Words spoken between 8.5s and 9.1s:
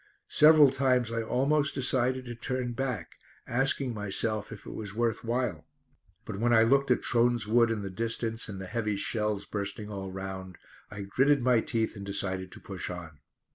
the heavy